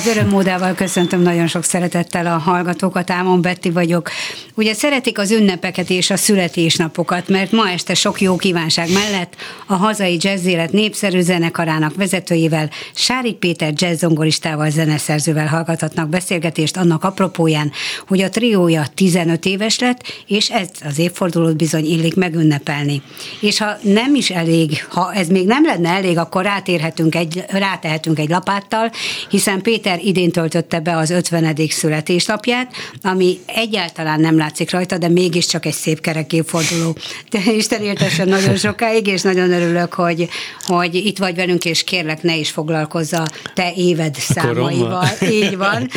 [0.00, 4.10] Az örömmódával köszöntöm nagyon sok szeretettel a hallgatókat, Ámon Betti vagyok.
[4.60, 9.74] Ugye szeretik az ünnepeket és a születésnapokat, mert ma este sok jó kívánság mellett a
[9.74, 17.72] hazai jazzélet népszerű zenekarának vezetőjével, Sárik Péter jazzzongoristával, zeneszerzővel hallgathatnak beszélgetést annak apropóján,
[18.08, 23.02] hogy a triója 15 éves lett, és ez az évfordulót bizony illik megünnepelni.
[23.40, 28.18] És ha nem is elég, ha ez még nem lenne elég, akkor rátérhetünk egy, rátehetünk
[28.18, 28.90] egy lapáttal,
[29.30, 31.56] hiszen Péter idén töltötte be az 50.
[31.68, 32.72] születésnapját,
[33.02, 36.96] ami egyáltalán nem lát látszik rajta, de mégiscsak egy szép kerek évforduló.
[37.30, 40.28] De Isten éltessen nagyon sokáig, és nagyon örülök, hogy,
[40.66, 45.08] hogy itt vagy velünk, és kérlek, ne is foglalkozza te éved számaival.
[45.30, 45.90] Így van,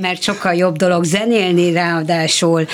[0.00, 2.66] mert sokkal jobb dolog zenélni, ráadásul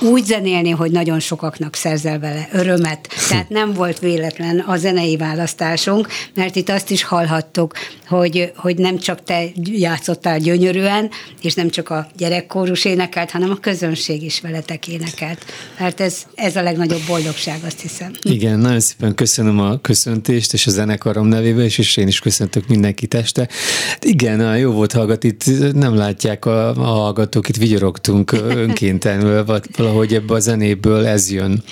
[0.00, 3.08] úgy zenélni, hogy nagyon sokaknak szerzel vele örömet.
[3.28, 7.74] Tehát nem volt véletlen a zenei választásunk, mert itt azt is hallhattuk,
[8.06, 11.10] hogy, hogy nem csak te játszottál gyönyörűen,
[11.42, 15.44] és nem csak a gyerekkórus énekelt, hanem a közönség is veletek énekelt.
[15.78, 18.12] Mert ez, ez a legnagyobb boldogság, azt hiszem.
[18.22, 22.68] Igen, nagyon szépen köszönöm a köszöntést, és a zenekarom nevében is, és én is köszöntök
[22.68, 23.48] mindenkit este.
[23.88, 29.44] Hát igen, jó volt hallgatni, itt nem látják a, a hallgatók, itt vigyorogtunk önkéntelenül,
[29.76, 31.62] valahogy ebből a zenéből ez jön.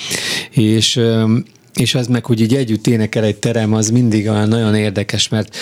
[0.50, 1.00] És
[1.81, 5.56] és az meg, hogy így együtt énekel egy terem, az mindig olyan nagyon érdekes, mert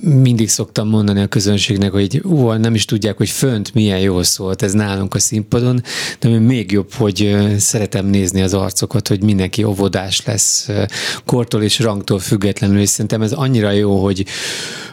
[0.00, 4.62] mindig szoktam mondani a közönségnek, hogy ú, nem is tudják, hogy fönt milyen jól szólt
[4.62, 5.82] ez nálunk a színpadon,
[6.18, 10.68] de még jobb, hogy szeretem nézni az arcokat, hogy mindenki óvodás lesz,
[11.24, 14.24] kortól és rangtól függetlenül, és szerintem ez annyira jó, hogy,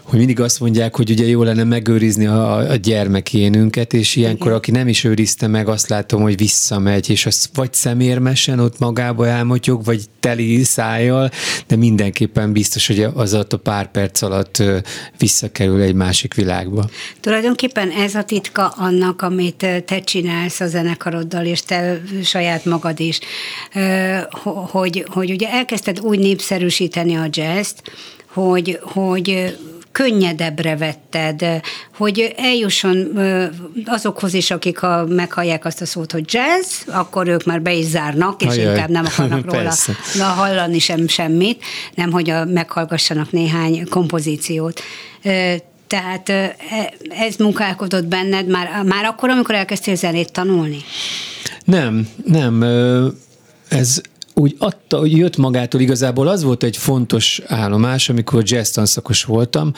[0.04, 4.72] hogy mindig azt mondják, hogy ugye jó lenne megőrizni a, a gyermekénünket, és ilyenkor, aki
[4.72, 9.84] nem is őrizte meg, azt látom, hogy visszamegy, és az vagy szemérmesen ott magába elmotyog,
[9.84, 11.32] vagy teli szájjal,
[11.68, 14.64] de mindenképpen biztos, hogy az alatt a pár perc alatt
[15.18, 16.90] visszakerül egy másik világba.
[17.20, 23.20] Tulajdonképpen ez a titka annak, amit te csinálsz a zenekaroddal, és te saját magad is,
[24.44, 27.82] hogy, hogy ugye elkezdted úgy népszerűsíteni a jazzt,
[28.34, 29.58] hogy, hogy
[29.98, 31.62] könnyedebbre vetted,
[31.98, 33.20] hogy eljusson
[33.86, 37.86] azokhoz is, akik ha meghallják azt a szót, hogy jazz, akkor ők már be is
[37.86, 38.72] zárnak, és Ajaj.
[38.72, 39.74] inkább nem akarnak róla
[40.26, 41.64] hallani sem semmit,
[41.96, 44.82] nem hogy a, meghallgassanak néhány kompozíciót.
[45.88, 46.56] Tehát e,
[47.10, 50.84] ez munkálkodott benned már, már akkor, amikor elkezdtél zenét tanulni?
[51.66, 52.64] Nem, nem.
[53.70, 54.02] Ez
[54.38, 59.72] úgy adta, hogy jött magától igazából az volt egy fontos állomás, amikor jazz tanszakos voltam,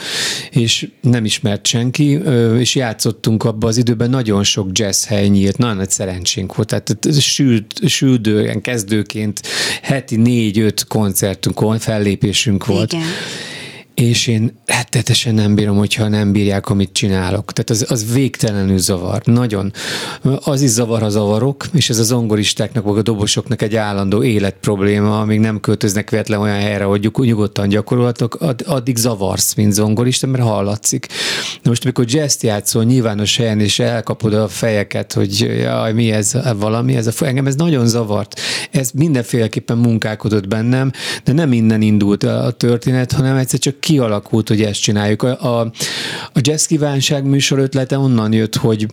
[0.52, 2.20] és nem ismert senki,
[2.58, 7.20] és játszottunk abba az időben, nagyon sok jazz hely nyílt, nagyon nagy szerencsénk volt, tehát
[7.20, 9.42] sült, süldően, kezdőként
[9.82, 12.94] heti négy-öt koncertünk, fellépésünk volt.
[12.94, 13.08] Igen
[14.00, 17.54] és én rettetesen nem bírom, hogyha nem bírják, amit csinálok.
[17.54, 19.22] Tehát az, az végtelenül zavar.
[19.26, 19.74] Nagyon.
[20.44, 25.20] Az is zavar, ha zavarok, és ez az zongoristáknak, vagy a dobosoknak egy állandó életprobléma,
[25.20, 31.08] amíg nem költöznek véletlen olyan helyre, hogy nyugodtan gyakorolhatok, addig zavarsz, mint zongorista, mert hallatszik.
[31.62, 36.34] Na most, amikor jazz játszol nyilvános helyen, és elkapod a fejeket, hogy jaj, mi ez,
[36.58, 38.40] valami, ez a, engem ez nagyon zavart.
[38.72, 40.92] Ez mindenféleképpen munkálkodott bennem,
[41.24, 45.24] de nem innen indult a történet, hanem egyszer csak kialakult, hogy ezt csináljuk.
[45.24, 45.72] A, a,
[46.34, 48.86] Jazz Kívánság műsor ötlete onnan jött, hogy,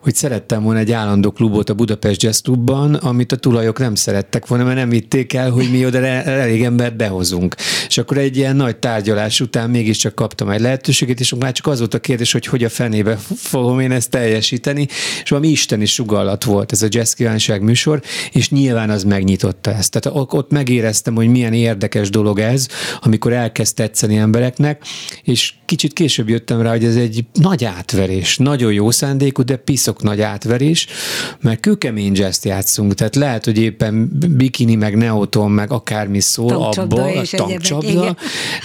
[0.00, 4.46] hogy szerettem volna egy állandó klubot a Budapest Jazz Clubban, amit a tulajok nem szerettek
[4.46, 7.54] volna, mert nem vitték el, hogy mi oda elég embert behozunk.
[7.88, 11.78] És akkor egy ilyen nagy tárgyalás után mégiscsak kaptam egy lehetőséget, és már csak az
[11.78, 14.86] volt a kérdés, hogy hogy a fenébe fogom én ezt teljesíteni,
[15.22, 18.02] és valami isteni sugallat volt ez a Jazz Kívánság műsor,
[18.32, 20.00] és nyilván az megnyitotta ezt.
[20.00, 22.68] Tehát ott megéreztem, hogy milyen érdekes dolog ez,
[23.00, 24.82] amikor elkezd tetszeni embereknek,
[25.22, 30.02] és kicsit később jöttem rá, hogy ez egy nagy átverés, nagyon jó szándékú, de piszok
[30.02, 30.86] nagy átverés,
[31.40, 37.04] mert kőkemény jazz játszunk, tehát lehet, hogy éppen bikini, meg neoton, meg akármi szól abba,
[37.04, 38.16] a tankcsapda,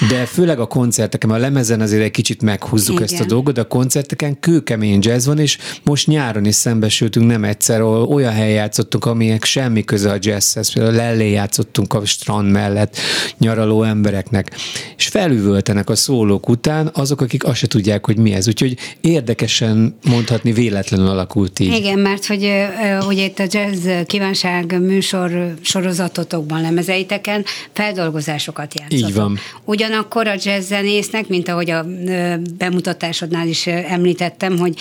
[0.10, 3.04] de főleg a koncerteken, a lemezen azért egy kicsit meghúzzuk igen.
[3.04, 7.44] ezt a dolgot, de a koncerteken kőkemény jazz van, és most nyáron is szembesültünk nem
[7.44, 12.98] egyszer, olyan helyen játszottunk, amilyen semmi köze a jazzhez, például Lellé játszottunk a strand mellett,
[13.38, 14.52] nyaraló embereknek,
[14.98, 15.08] és
[15.58, 18.48] felüvöltenek a szólók után, azok, akik azt se tudják, hogy mi ez.
[18.48, 21.74] Úgyhogy érdekesen mondhatni véletlenül alakult így.
[21.74, 22.52] Igen, mert hogy
[23.08, 29.10] ugye itt a jazz kívánság műsor sorozatotokban, lemezeiteken feldolgozásokat játszottak.
[29.10, 29.38] Így van.
[29.66, 31.86] Ugyanakkor a jazz zenésznek, mint ahogy a
[32.58, 34.76] bemutatásodnál is említettem, hogy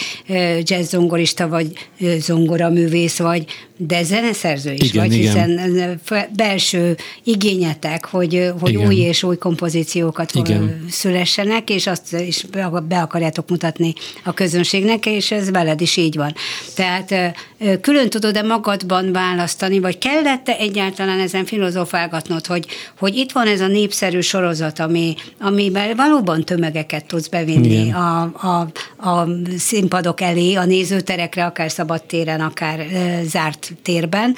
[0.63, 1.73] jazz zongorista vagy
[2.19, 3.45] zongoraművész vagy,
[3.79, 5.33] de zeneszerző is igen, vagy, igen.
[5.33, 6.01] hiszen
[6.37, 10.33] belső igényetek, hogy, hogy új és új kompozíciókat
[10.67, 10.85] igen.
[10.91, 12.45] szülessenek, és azt is
[12.89, 13.95] be akarjátok mutatni
[14.25, 16.35] a közönségnek, és ez veled is így van.
[16.75, 17.37] Tehát
[17.81, 22.67] külön tudod-e magadban választani, vagy kellett-e egyáltalán ezen filozofálgatnod, hogy,
[22.99, 28.69] hogy itt van ez a népszerű sorozat, ami, amiben valóban tömegeket tudsz bevinni a, a,
[29.09, 34.35] a színpadok elé, a nézőterekre, akár szabadtéren, akár e, zárt térben.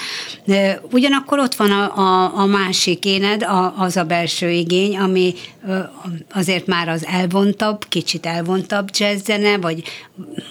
[0.47, 5.35] E, ugyanakkor ott van a, a, a másik éned, a, az a belső igény, ami
[5.69, 5.93] e,
[6.33, 9.83] azért már az elvontabb, kicsit elvontabb jazzzene, vagy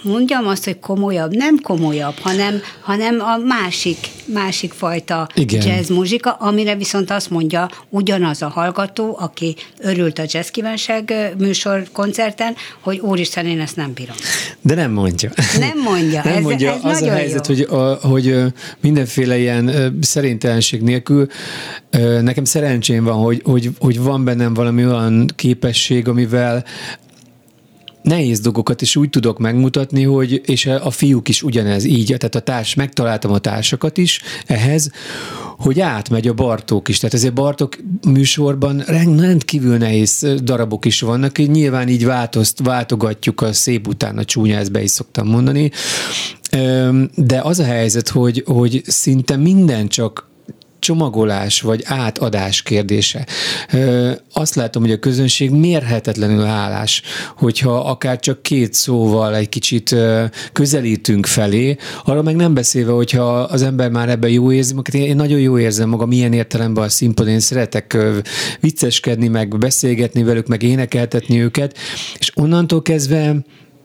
[0.02, 3.98] mondjam azt, hogy komolyabb, nem komolyabb, hanem, hanem a másik,
[4.34, 5.68] másik fajta Igen.
[5.68, 11.88] jazz muzsika, amire viszont azt mondja ugyanaz a hallgató, aki örült a jazz kívánság műsor
[11.92, 14.16] koncerten, hogy úristen, én ezt nem bírom.
[14.62, 15.32] De nem mondja.
[15.60, 16.22] Nem mondja.
[16.24, 16.74] nem ez, mondja.
[16.74, 17.56] Ez az a helyzet, jó.
[17.56, 18.36] hogy, a, hogy
[18.82, 21.28] mindenféle ilyen szerintelenség nélkül
[22.22, 26.64] nekem szerencsém van, hogy, hogy, hogy van bennem valami olyan képesség, amivel
[28.08, 32.40] nehéz dolgokat is úgy tudok megmutatni, hogy, és a fiúk is ugyanez így, tehát a
[32.40, 34.92] társ, megtaláltam a társakat is ehhez,
[35.58, 36.98] hogy átmegy a Bartók is.
[37.00, 43.54] Tehát ezért Bartók műsorban rendkívül nehéz darabok is vannak, hogy nyilván így változt, váltogatjuk a
[43.54, 45.72] szép után a csúnya, ezt be is szoktam mondani.
[47.16, 50.28] De az a helyzet, hogy, hogy szinte minden csak
[50.80, 53.28] csomagolás vagy átadás kérdése.
[54.34, 57.02] Azt látom, hogy a közönség mérhetetlenül hálás,
[57.38, 59.96] hogyha akár csak két szóval egy kicsit
[60.52, 65.40] közelítünk felé, arra meg nem beszélve, hogyha az ember már ebben jó érzi én nagyon
[65.40, 67.98] jó érzem magam milyen értelemben a színpadon, én szeretek
[68.60, 71.78] vicceskedni, meg beszélgetni velük, meg énekeltetni őket,
[72.20, 73.36] és onnantól kezdve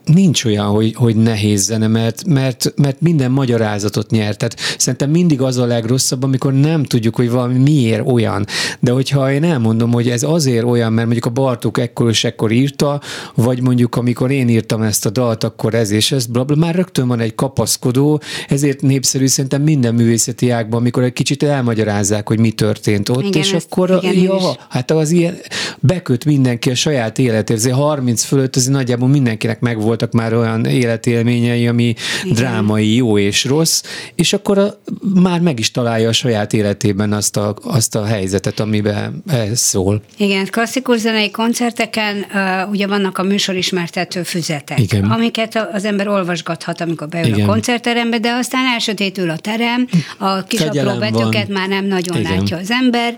[0.05, 4.39] nincs olyan, hogy, hogy nehéz zene, mert, mert, mert minden magyarázatot nyert.
[4.39, 8.47] Tehát szerintem mindig az a legrosszabb, amikor nem tudjuk, hogy valami miért olyan.
[8.81, 12.53] De hogyha én elmondom, hogy ez azért olyan, mert mondjuk a Bartók ekkor és ekkor
[12.53, 13.01] írta,
[13.35, 16.75] vagy mondjuk amikor én írtam ezt a dalt, akkor ez és ez, bla, bla, már
[16.75, 22.39] rögtön van egy kapaszkodó, ezért népszerű szerintem minden művészeti ágban, amikor egy kicsit elmagyarázzák, hogy
[22.39, 25.37] mi történt ott, igen, és ezt, akkor igen, ja, hát az ilyen
[25.83, 30.65] beköt mindenki a saját életét, azért 30 fölött az nagyjából mindenkinek megvolt voltak már olyan
[30.65, 32.35] életélményei, ami Igen.
[32.35, 33.83] drámai, jó és rossz,
[34.15, 34.81] és akkor a,
[35.15, 40.03] már meg is találja a saját életében azt a, azt a helyzetet, amiben ez szól.
[40.17, 45.05] Igen, klasszikus zenei koncerteken uh, ugye vannak a műsorismertető füzetek, Igen.
[45.05, 47.49] amiket az ember olvasgathat, amikor beül Igen.
[47.49, 52.33] a koncertterembe, de aztán elsötétül a terem, a kis apró betűket már nem nagyon Igen.
[52.33, 53.15] látja az ember,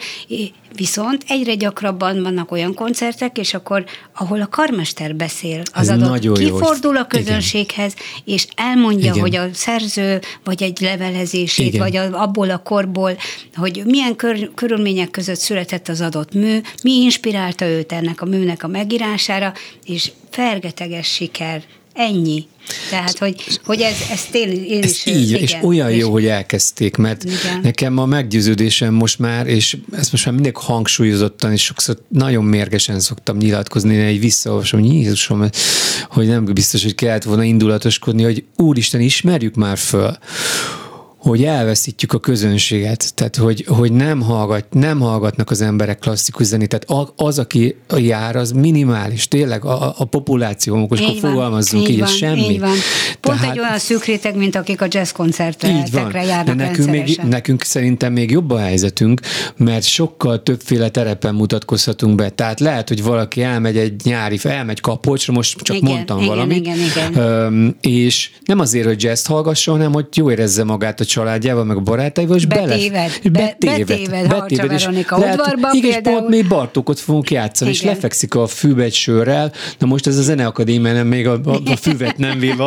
[0.77, 6.39] Viszont egyre gyakrabban vannak olyan koncertek, és akkor, ahol a karmester beszél, az Ez adott
[6.39, 8.35] kifordul a közönséghez, Igen.
[8.35, 9.21] és elmondja, Igen.
[9.21, 11.81] hogy a szerző, vagy egy levelezését, Igen.
[11.81, 13.17] vagy a, abból a korból,
[13.55, 18.63] hogy milyen kör, körülmények között született az adott mű, mi inspirálta őt ennek a műnek
[18.63, 19.53] a megírására,
[19.85, 21.63] és fergeteges siker
[21.95, 22.47] Ennyi.
[22.91, 25.07] Tehát, hogy, hogy ez, ez tényleg én ez is...
[25.07, 27.61] Így, igen, és olyan és jó, hogy elkezdték, mert igen.
[27.63, 33.01] nekem a meggyőződésem most már, és ezt most már mindig hangsúlyozottan, és sokszor nagyon mérgesen
[33.01, 35.49] szoktam nyilatkozni, én egy visszaolvasom, hogy Jézusom,
[36.09, 40.19] hogy nem biztos, hogy kellett volna indulatoskodni, hogy Úristen, ismerjük már föl,
[41.25, 46.69] hogy elveszítjük a közönséget, tehát hogy, hogy nem, hallgat, nem hallgatnak az emberek klasszikus zenét,
[46.69, 51.99] tehát az, aki jár, az minimális, tényleg a, a populáció, most akkor fogalmazzunk így, így
[51.99, 52.41] van, semmi.
[52.41, 52.77] Így van.
[53.21, 57.21] Pont Tehát, egy olyan szűk réteg, mint akik a jazz koncertekre járnak De nekünk, még,
[57.29, 59.21] nekünk szerintem még jobb a helyzetünk,
[59.57, 62.29] mert sokkal többféle terepen mutatkozhatunk be.
[62.29, 66.57] Tehát lehet, hogy valaki elmegy egy nyári, elmegy kapocsra, most csak igen, mondtam igen, valamit,
[66.57, 67.77] igen, igen.
[67.81, 71.81] és nem azért, hogy jazz hallgasson, hanem hogy jó érezze magát a családjával, meg a
[71.81, 76.19] barátaival, és betéved, bele, be, betéved, betéved, betéved és Veronika lehet, udvarba igen, például.
[76.19, 77.83] pont mi Bartókot fogunk játszani, igen.
[77.83, 79.53] és lefekszik a fűbe egy sörrel.
[79.79, 82.65] Na most ez a zeneakadémia nem még a, a, a füvet nem véve,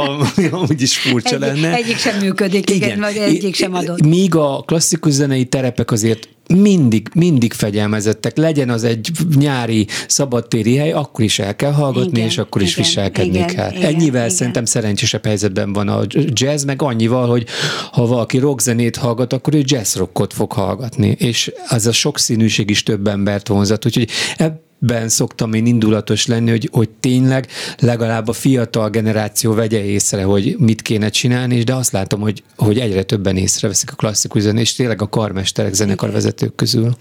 [0.51, 1.75] amúgy is furcsa egy, lenne.
[1.75, 4.01] Egyik sem működik, igen, igen vagy egyik sem adott.
[4.05, 8.37] Míg a klasszikus zenei terepek azért mindig, mindig fegyelmezettek.
[8.37, 12.73] Legyen az egy nyári szabadtéri hely, akkor is el kell hallgatni, igen, és akkor igen,
[12.73, 13.71] is viselkedni igen, kell.
[13.71, 14.35] Igen, Ennyivel igen.
[14.35, 16.01] szerintem szerencsésebb helyzetben van a
[16.33, 17.45] jazz, meg annyival, hogy
[17.91, 22.83] ha valaki rockzenét hallgat, akkor ő jazz rockot fog hallgatni, és az a sokszínűség is
[22.83, 24.09] több embert vonzat, úgyhogy
[24.79, 27.47] ben szoktam én indulatos lenni, hogy, hogy tényleg
[27.79, 32.79] legalább a fiatal generáció vegye észre, hogy mit kéne csinálni, de azt látom, hogy, hogy
[32.79, 36.97] egyre többen észreveszik a klasszikus zenét, és tényleg a karmesterek, zenekarvezetők közül.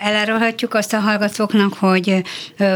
[0.00, 2.22] Elárulhatjuk azt a hallgatóknak, hogy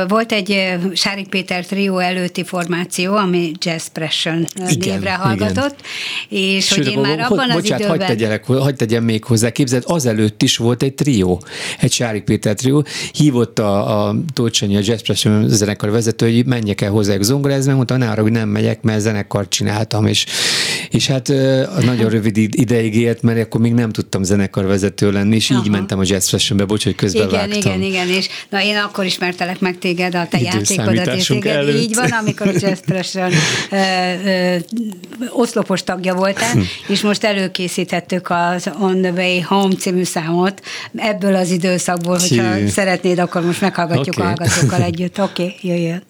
[0.09, 5.81] volt egy Sárik Péter trió előtti formáció, ami Jazz Pression igen, névre hallgatott,
[6.29, 6.45] igen.
[6.45, 7.89] és Sőt, hogy én már abban az bocsánat, időben...
[7.89, 11.43] Hagyd, tegyelek, hagyd tegyem még hozzá, képzeld, azelőtt is volt egy trió,
[11.79, 14.17] egy Sárik Péter trió, hívott a, a a
[14.77, 18.49] a Jazz Pression zenekar vezető, hogy menjek el hozzájuk zongorázni, mondta, ne arra, hogy nem
[18.49, 20.27] megyek, mert zenekart csináltam, és,
[20.91, 21.29] És hát
[21.85, 25.63] nagyon rövid ideig élt, mert akkor még nem tudtam zenekarvezető lenni, és Aha.
[25.65, 27.73] így mentem a Jazz Fashionbe, bocs, hogy közben igen, vágtam.
[27.73, 31.83] Igen, igen, és na én akkor ismertelek meg téged, a te játékodat, és téged előtt.
[31.83, 33.33] így van, amikor a Jazz Fashion
[33.71, 33.77] ö,
[34.25, 34.57] ö,
[35.29, 36.61] oszlopos tagja voltál, hm.
[36.87, 40.63] és most előkészítettük az On the Way Home című számot
[40.97, 42.67] ebből az időszakból, hogyha Hű.
[42.67, 44.27] szeretnéd, akkor most meghallgatjuk okay.
[44.27, 45.21] a hallgatókkal együtt.
[45.21, 46.03] Oké, okay, jöjjön.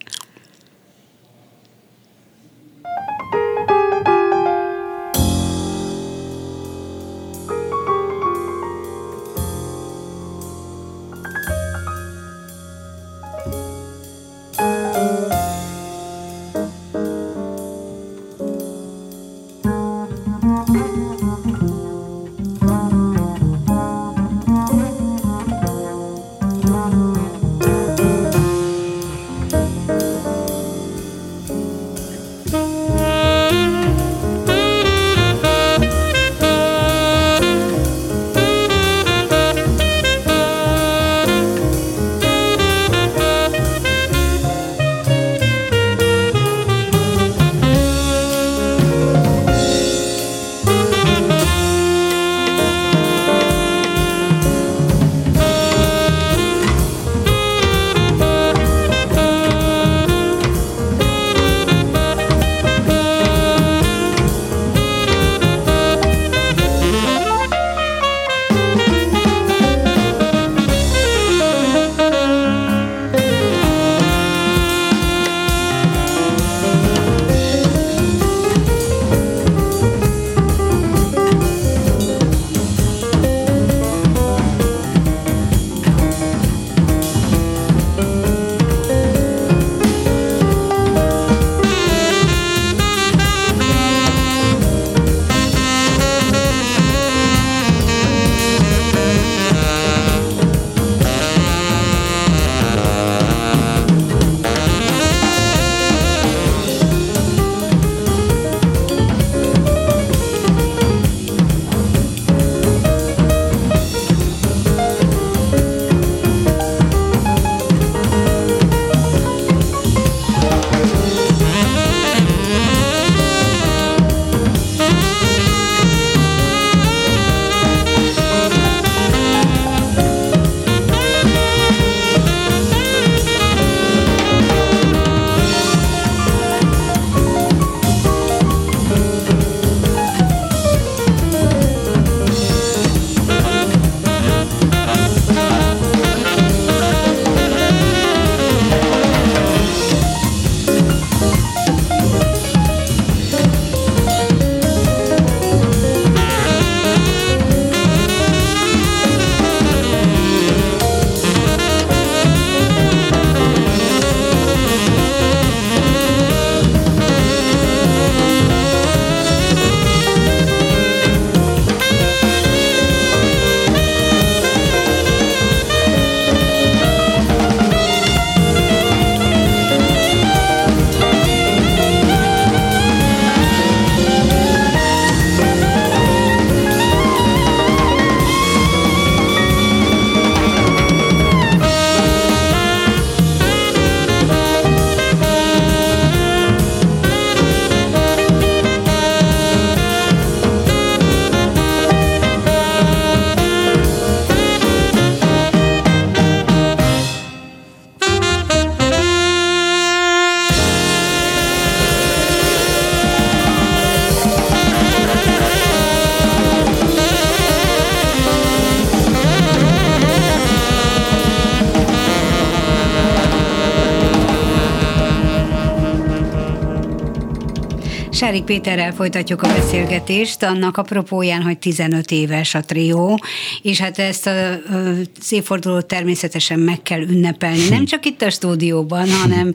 [228.21, 233.19] ya Sárik Péterrel folytatjuk a beszélgetést, annak apropóján, hogy 15 éves a trió,
[233.61, 239.09] és hát ezt a, az évfordulót természetesen meg kell ünnepelni, nem csak itt a stúdióban,
[239.11, 239.51] hanem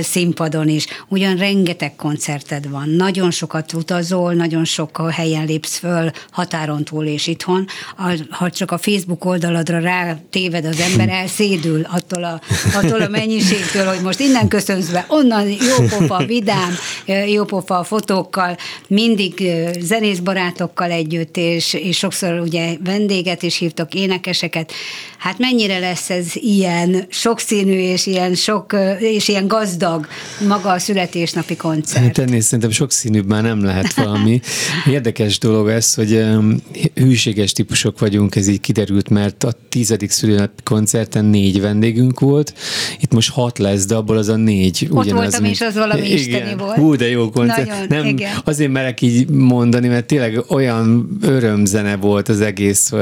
[0.00, 0.86] színpadon is.
[1.08, 7.26] Ugyan rengeteg koncerted van, nagyon sokat utazol, nagyon sok helyen lépsz föl, határon túl és
[7.26, 7.66] itthon.
[8.30, 12.40] Ha csak a Facebook oldaladra rá téved az ember, elszédül attól a,
[12.74, 16.74] attól a mennyiségtől, hogy most innen köszönsz be, onnan jópofa, vidám,
[17.26, 18.56] jópofa a fotó, fotókkal,
[18.88, 19.42] mindig
[19.80, 24.72] zenészbarátokkal együtt, és, és sokszor ugye vendéget is hívtok, énekeseket.
[25.22, 30.06] Hát mennyire lesz ez ilyen sokszínű és ilyen sok, és ilyen gazdag
[30.48, 32.04] maga a születésnapi koncert?
[32.04, 34.40] Hát ennél szerintem sokszínűbb már nem lehet valami.
[34.90, 36.24] Érdekes dolog ez, hogy
[36.94, 42.54] hűséges típusok vagyunk, ez így kiderült, mert a tizedik szülinapi koncerten négy vendégünk volt,
[43.00, 45.20] itt most hat lesz, de abból az a négy Ott ugyanaz.
[45.22, 45.54] voltam, mint...
[45.54, 46.16] és az valami igen.
[46.16, 46.76] isteni volt.
[46.76, 47.68] Hú, de jó koncert.
[47.68, 48.36] Nagyon, nem, igen.
[48.44, 52.92] azért merek így mondani, mert tényleg olyan örömzene volt az egész,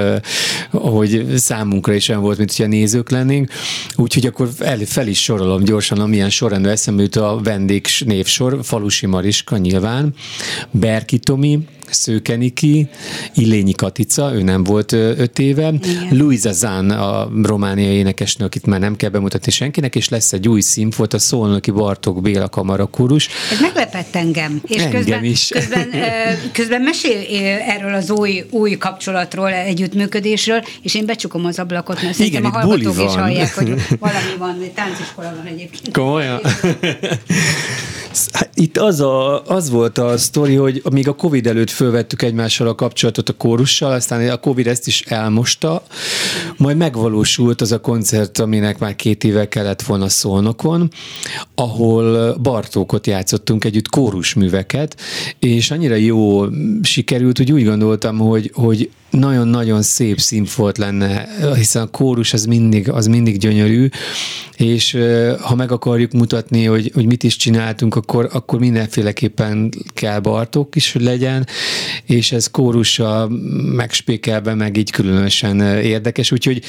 [0.71, 3.51] hogy számunkra is olyan volt, mint hogyha nézők lennénk.
[3.97, 9.07] Úgyhogy akkor el, fel is sorolom gyorsan, amilyen sorrendben eszembe jut a vendég névsor, Falusi
[9.07, 10.15] Mariska nyilván,
[10.71, 11.59] Berki Tomi,
[11.91, 12.89] Szőkeniki,
[13.35, 16.09] Illényi Katica, ő nem volt öt éve, Igen.
[16.11, 20.61] Luisa Zán, a romániai énekesnő, akit már nem kell bemutatni senkinek, és lesz egy új
[20.61, 23.29] színfolt, a Szolnoki Bartók Béla kamarakurus.
[23.53, 24.61] Ez meglepett engem.
[24.67, 25.49] És engem közben, is.
[25.61, 25.89] Közben,
[26.53, 27.19] közben mesél
[27.67, 33.05] erről az új, új kapcsolatról, együttműködésről, és én becsukom az ablakot, mert Igen, a hallgatók
[33.05, 35.93] is hallják, hogy valami van, tánciskola van egyébként.
[35.93, 36.41] Komolyan?
[38.33, 42.69] Hát itt az, a, az volt a sztori, hogy még a Covid előtt fölvettük egymással
[42.69, 45.83] a kapcsolatot a kórussal, aztán a Covid ezt is elmosta,
[46.57, 50.91] majd megvalósult az a koncert, aminek már két éve kellett volna Szolnokon,
[51.55, 55.01] ahol Bartókot játszottunk együtt kórusműveket,
[55.39, 56.45] és annyira jó
[56.83, 62.91] sikerült, hogy úgy gondoltam, hogy, hogy nagyon-nagyon szép színfolt lenne, hiszen a kórus az mindig,
[62.91, 63.89] az mindig gyönyörű,
[64.57, 64.99] és
[65.41, 70.95] ha meg akarjuk mutatni, hogy, hogy mit is csináltunk, akkor, akkor mindenféleképpen kell Bartók is,
[70.95, 71.47] legyen,
[72.05, 73.29] és ez kórussal
[73.75, 76.63] megspékelve, meg így különösen érdekes, úgyhogy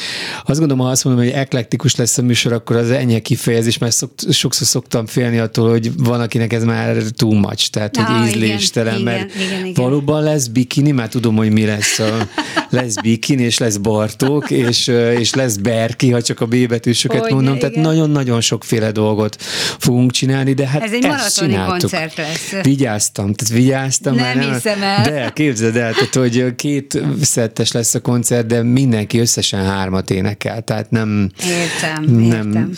[0.45, 3.93] azt gondolom, ha azt mondom, hogy eklektikus lesz a műsor, akkor az ennyi kifejezés, mert
[3.93, 8.27] szokt, sokszor szoktam félni attól, hogy van, akinek ez már too much, tehát Na, hogy
[8.27, 9.83] ízléstelen, igen, mert igen, igen, igen.
[9.83, 12.27] valóban lesz bikini, már tudom, hogy mi lesz a
[12.71, 14.87] lesz Bikin, és lesz Bartók, és,
[15.19, 17.55] és lesz Berki, ha csak a B betűsöket Hogy mondom.
[17.55, 17.69] Igen.
[17.71, 19.41] Tehát nagyon-nagyon sokféle dolgot
[19.79, 22.63] fogunk csinálni, de hát Ez egy maratoni koncert lesz.
[22.63, 24.15] Vigyáztam, tehát vigyáztam.
[24.15, 25.03] Nem, nem hiszem el.
[25.03, 30.61] De képzeld el, tehát, hogy két szettes lesz a koncert, de mindenki összesen hármat énekel,
[30.61, 31.31] tehát nem...
[31.43, 32.71] Értem, nem, értem.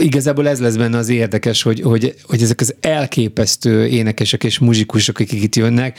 [0.00, 5.18] Igazából ez lesz benne az érdekes, hogy, hogy, hogy ezek az elképesztő énekesek és muzsikusok,
[5.18, 5.98] akik itt jönnek,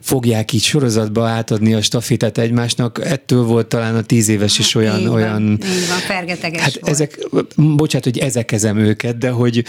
[0.00, 5.07] fogják így sorozatba átadni a stafétát egymásnak, ettől volt talán a tíz éves is olyan...
[5.08, 6.92] Van, olyan így van fergeteges hát volt.
[6.94, 7.18] ezek,
[7.56, 9.64] bocsánat, hogy ezekezem őket, de hogy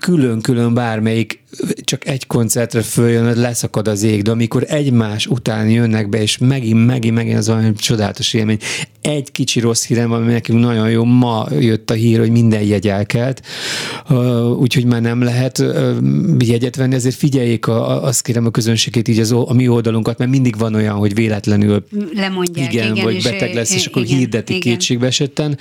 [0.00, 1.42] külön-külön bármelyik
[1.84, 6.86] csak egy koncertre följön, leszakad az ég, de amikor egymás után jönnek be, és megint,
[6.86, 8.58] megint, megint az olyan csodálatos élmény.
[9.04, 12.62] Egy kicsi rossz hírem van, ami nekünk nagyon jó, ma jött a hír, hogy minden
[12.62, 13.42] jegy elkelt,
[14.58, 15.64] úgyhogy már nem lehet
[16.38, 20.30] jegyet venni, ezért figyeljék, a, azt kérem a közönségét így az, a mi oldalunkat, mert
[20.30, 22.72] mindig van olyan, hogy véletlenül lemondják.
[22.72, 25.58] Igen, igen vagy beteg lesz, és akkor igen, hirdetik igen, kétségbe esetten,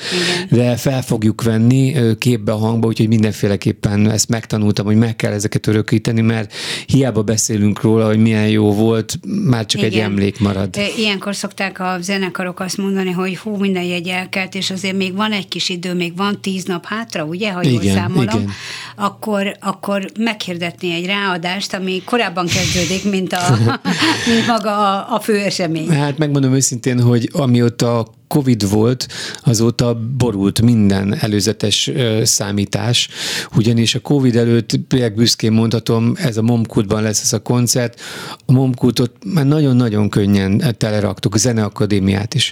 [0.47, 0.65] igen.
[0.65, 6.21] de fel fogjuk venni képbe, hangba, úgyhogy mindenféleképpen ezt megtanultam, hogy meg kell ezeket örökíteni,
[6.21, 6.53] mert
[6.85, 9.93] hiába beszélünk róla, hogy milyen jó volt, már csak igen.
[9.93, 10.77] egy emlék marad.
[10.97, 15.31] Ilyenkor szokták a zenekarok azt mondani, hogy hú, minden jegy elkelt, és azért még van
[15.31, 18.49] egy kis idő, még van tíz nap hátra, ugye, ha jól igen, számolom, igen.
[18.95, 23.57] Akkor, akkor meghirdetni egy ráadást, ami korábban kezdődik, mint, a,
[24.33, 25.89] mint maga a, a fő esemény.
[25.89, 29.07] Hát megmondom őszintén, hogy amióta Covid volt,
[29.43, 31.91] azóta borult minden előzetes
[32.23, 33.09] számítás,
[33.55, 38.01] ugyanis a Covid előtt például büszkén mondhatom, ez a Momkutban lesz ez a koncert.
[38.45, 42.51] A Momkutot már nagyon-nagyon könnyen teleraktuk, a Zeneakadémiát is,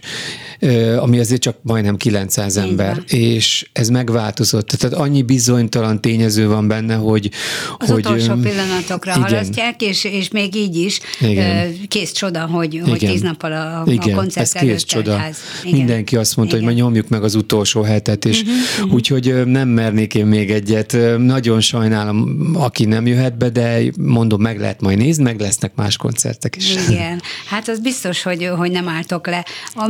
[0.98, 4.68] ami azért csak majdnem 900 ember, és ez megváltozott.
[4.68, 7.30] Tehát annyi bizonytalan tényező van benne, hogy...
[7.78, 9.24] Az hogy, utolsó pillanatokra igen.
[9.24, 11.74] halasztják, és, és még így is igen.
[11.88, 12.90] kész csoda, hogy, igen.
[12.90, 14.14] hogy tíz nappal a, igen.
[14.14, 15.18] a koncert ez kész csoda.
[15.18, 15.38] Ház.
[15.72, 15.86] Igen.
[15.86, 16.68] Mindenki azt mondta, Igen.
[16.68, 18.94] hogy majd nyomjuk meg az utolsó hetet, és uh-huh, uh-huh.
[18.94, 20.98] úgyhogy nem mernék én még egyet.
[21.18, 25.98] Nagyon sajnálom, aki nem jöhet be, de mondom, meg lehet majd nézni, meg lesznek más
[25.98, 26.76] koncertek is.
[26.90, 29.46] Igen, hát az biztos, hogy, hogy nem álltok le.
[29.76, 29.90] A,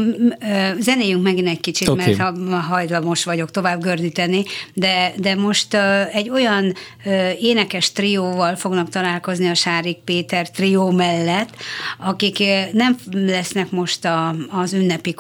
[0.79, 2.05] zenéjünk megint egy kicsit, okay.
[2.05, 5.77] mert ha hajlamos vagyok tovább gördíteni, de, de most
[6.13, 6.73] egy olyan
[7.39, 11.49] énekes trióval fognak találkozni a Sárik Péter trió mellett,
[11.99, 15.13] akik nem lesznek most a, az ünnepi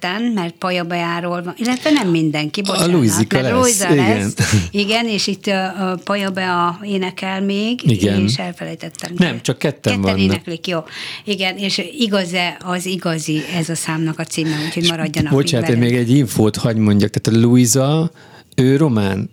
[0.00, 2.88] koncerten, mert Pajabeáról van, illetve nem mindenki, bocsánat.
[2.88, 4.18] A Luizika lesz, Luisa igen.
[4.18, 4.34] lesz.
[4.70, 8.20] Igen, és itt a Pajabea énekel még, igen.
[8.20, 9.12] és elfelejtettem.
[9.16, 10.18] Nem, csak ketten, ketten vannak.
[10.18, 10.78] éneklik, jó.
[11.24, 15.94] Igen, és igaz-e az igazi ez a számnak a címe, úgyhogy maradjanak Bocsánat, én még
[15.94, 18.10] egy infót hagy mondjak, tehát a Luisa
[18.58, 19.30] Ő román,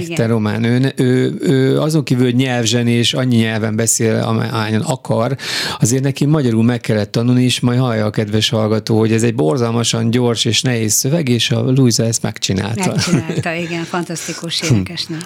[0.00, 0.28] Igen.
[0.28, 0.64] román.
[0.64, 4.14] Ő, ő, ő azon kívül, hogy nyelvzsenés, annyi nyelven beszél,
[4.52, 5.36] amilyen akar,
[5.78, 9.34] azért neki magyarul meg kellett tanulni, és majd hallja a kedves hallgató, hogy ez egy
[9.34, 12.86] borzalmasan gyors és nehéz szöveg, és a Luisa ezt megcsinálta.
[12.86, 15.16] Megcsinálta, igen, fantasztikus énekesnő.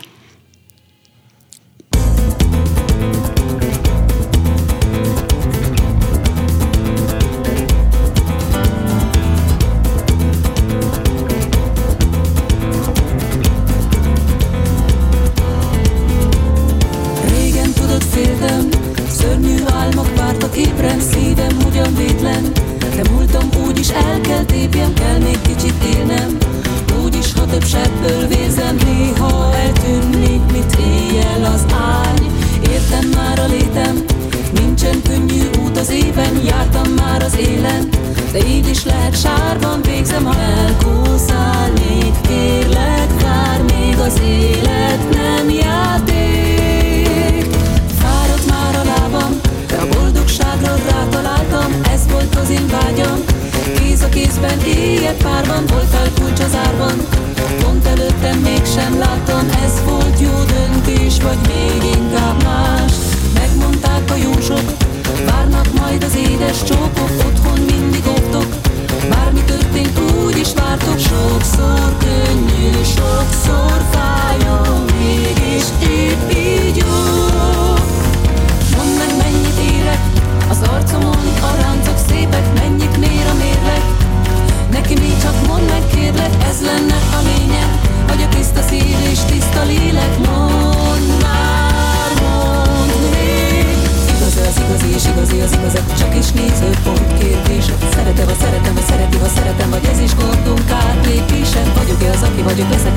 [102.51, 102.89] pode pensar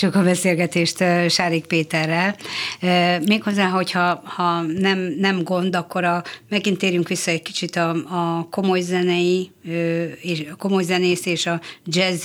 [0.00, 2.36] folytassuk a beszélgetést Sárik Péterrel.
[3.24, 8.46] Méghozzá, hogyha ha nem, nem gond, akkor a, megint térjünk vissza egy kicsit a, a
[8.50, 9.50] komoly zenei,
[10.20, 12.24] és a komoly zenész és a jazz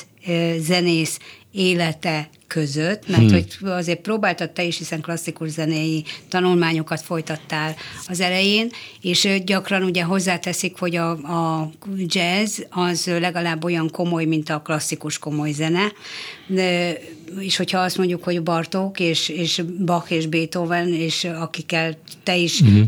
[0.57, 1.19] zenész
[1.51, 3.31] élete között, mert hmm.
[3.31, 7.75] hogy azért próbáltad te is, hiszen klasszikus zenéi tanulmányokat folytattál
[8.07, 8.69] az elején,
[9.01, 15.17] és gyakran ugye hozzáteszik, hogy a, a jazz az legalább olyan komoly, mint a klasszikus
[15.17, 15.91] komoly zene,
[16.47, 16.97] de,
[17.39, 22.61] és hogyha azt mondjuk, hogy Bartók és, és Bach és Beethoven, és akikkel te is
[22.61, 22.85] uh-huh.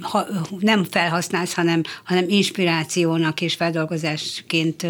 [0.00, 0.26] ha,
[0.58, 4.86] nem felhasználsz, hanem, hanem inspirációnak és feldolgozásként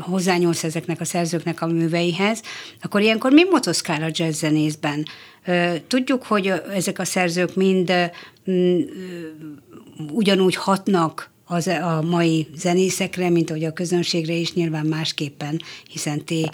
[0.00, 2.42] hozzányúlsz ezeknek a szerzőknek a műveihez,
[2.82, 5.06] akkor ilyenkor mi motoszkál a jazzzenészben?
[5.86, 7.92] Tudjuk, hogy ezek a szerzők mind
[10.12, 16.48] ugyanúgy hatnak az, a mai zenészekre, mint ahogy a közönségre is nyilván másképpen, hiszen ti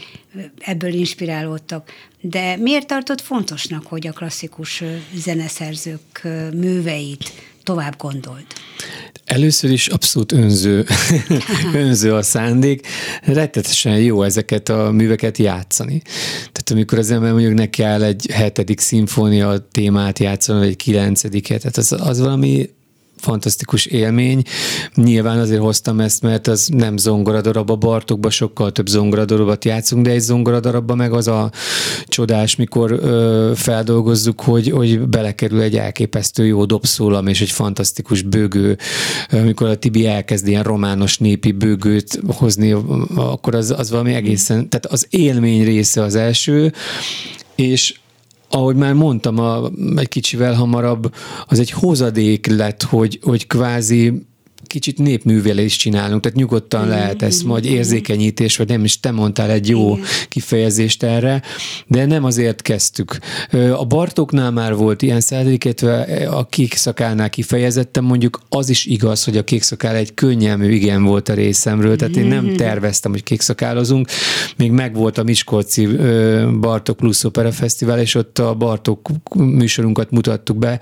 [0.58, 1.90] ebből inspirálódtak.
[2.20, 4.82] De miért tartott fontosnak, hogy a klasszikus
[5.14, 6.22] zeneszerzők
[6.54, 8.54] műveit tovább gondolt?
[9.24, 10.86] Először is abszolút önző,
[11.74, 12.86] önző a szándék.
[13.22, 16.02] Rettetesen jó ezeket a műveket játszani.
[16.36, 21.60] Tehát amikor az ember mondjuk neki áll egy hetedik szimfónia témát játszani, vagy egy kilencediket,
[21.60, 22.70] tehát az, az valami
[23.22, 24.42] fantasztikus élmény.
[24.94, 30.10] Nyilván azért hoztam ezt, mert az nem zongoradarab, a Bartokban sokkal több zongoradarabat játszunk, de
[30.10, 31.50] egy zongoradarabban meg az a
[32.06, 38.78] csodás, mikor ö, feldolgozzuk, hogy, hogy belekerül egy elképesztő jó dobszólam és egy fantasztikus bőgő,
[39.30, 42.74] amikor a Tibi elkezd ilyen romános népi bőgőt hozni,
[43.14, 46.72] akkor az, az valami egészen, tehát az élmény része az első,
[47.54, 47.94] és
[48.54, 51.14] ahogy már mondtam a, egy kicsivel hamarabb,
[51.46, 54.26] az egy hozadék lett, hogy, hogy kvázi
[54.72, 59.68] kicsit népművelést csinálunk, tehát nyugodtan lehet ez majd érzékenyítés, vagy nem is te mondtál egy
[59.68, 60.04] jó Igen.
[60.28, 61.42] kifejezést erre,
[61.86, 63.18] de nem azért kezdtük.
[63.76, 65.68] A Bartóknál már volt ilyen százalék,
[66.30, 71.34] a kékszakálnál kifejezettem, mondjuk az is igaz, hogy a kékszakál egy könnyelmű igen volt a
[71.34, 74.08] részemről, tehát én nem terveztem, hogy kékszakálozunk,
[74.56, 75.86] még megvolt a Miskolci
[76.60, 80.80] Bartók Plus Opera Fesztivál, és ott a Bartók műsorunkat mutattuk be,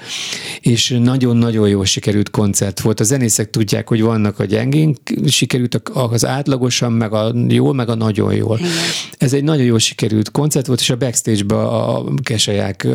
[0.60, 3.00] és nagyon-nagyon jól sikerült koncert volt.
[3.00, 7.88] A zenészek tudják, tudják, hogy vannak a gyengénk, sikerült az átlagosan, meg a jól, meg
[7.88, 8.58] a nagyon jól.
[8.58, 8.70] Igen.
[9.18, 12.88] Ez egy nagyon jól sikerült koncert volt, és a backstage-ba a keseják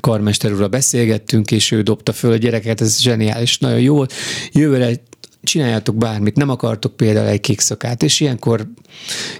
[0.00, 4.04] karmester úrra beszélgettünk, és ő dobta föl a gyereket, ez zseniális, nagyon jó.
[4.52, 5.00] Jövőre
[5.42, 8.66] csináljátok bármit, nem akartok például egy kék szakát, és ilyenkor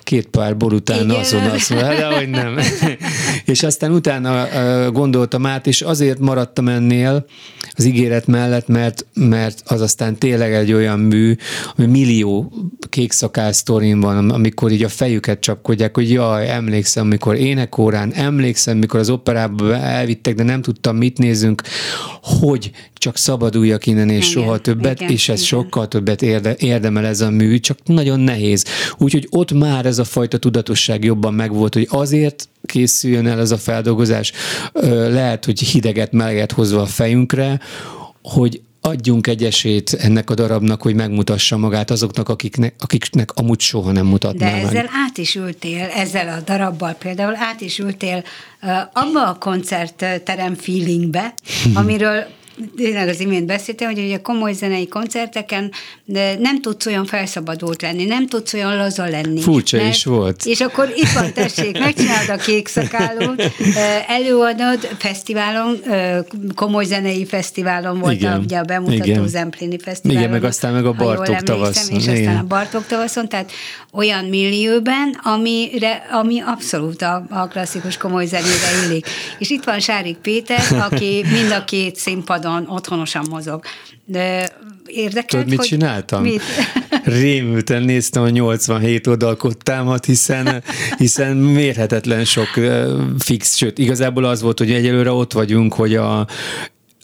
[0.03, 1.17] két pár bor után Igen.
[1.17, 2.59] azon azt mondja, de hogy nem.
[3.53, 4.47] és aztán utána
[4.91, 7.27] gondoltam át, és azért maradtam ennél
[7.77, 11.37] az ígéret mellett, mert, mert az aztán tényleg egy olyan mű,
[11.77, 12.53] ami millió
[12.89, 18.79] kék szakál sztorin van, amikor így a fejüket csapkodják, hogy jaj, emlékszem, amikor énekórán, emlékszem,
[18.79, 21.63] mikor az operába elvittek, de nem tudtam, mit nézünk,
[22.23, 25.49] hogy csak szabaduljak innen, és igen, soha többet, igen, és ez igen.
[25.49, 28.65] sokkal többet érde, érdemel ez a mű, csak nagyon nehéz.
[28.99, 33.59] Úgyhogy ott már ez a fajta tudatosság jobban megvolt, hogy azért készüljön el ez a
[33.59, 34.33] feldolgozás,
[35.09, 37.61] lehet, hogy hideget, meleget hozva a fejünkre,
[38.23, 43.93] hogy adjunk egy esélyt ennek a darabnak, hogy megmutassa magát azoknak, akiknek, akiknek amúgy soha
[43.93, 44.91] nem mutatná De ezzel meg.
[45.07, 48.25] át is ültél, ezzel a darabbal például át is ültél
[48.63, 51.35] uh, abba a koncertterem feelingbe,
[51.75, 52.27] amiről
[52.77, 55.73] tényleg az imént beszéltem, hogy ugye komoly zenei koncerteken
[56.05, 59.41] de nem tudsz olyan felszabadult lenni, nem tudsz olyan laza lenni.
[59.41, 60.45] Furcsa mert, is volt.
[60.45, 63.43] És akkor itt van, tessék, megcsinálod a kék szakálót,
[64.07, 65.81] előadod fesztiválon,
[66.55, 68.33] komoly zenei fesztiválon volt Igen.
[68.33, 69.29] a, ugye a bemutató Igen.
[69.29, 70.23] Zemplini fesztiválon.
[70.23, 71.97] Igen, meg aztán meg a Bartók tavaszon.
[71.99, 73.53] És aztán a Bartók tavaszon, tehát
[73.93, 79.07] olyan millióben, amire, ami abszolút a, a klasszikus komoly zenére illik.
[79.39, 81.97] És itt van Sárik Péter, aki mind a két
[82.45, 83.65] színpadon otthonosan mozog.
[84.05, 84.53] De
[84.87, 86.23] érdekelt, Tudod, mit hogy csináltam?
[86.23, 86.43] Mit?
[87.05, 90.63] Rémülten néztem a 87 oldalkottámat, hiszen,
[90.99, 92.49] hiszen mérhetetlen sok
[93.19, 96.27] fix, sőt, igazából az volt, hogy egyelőre ott vagyunk, hogy a